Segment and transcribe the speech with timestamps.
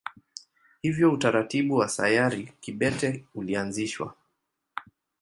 [0.81, 4.15] Hivyo utaratibu wa sayari kibete ulianzishwa.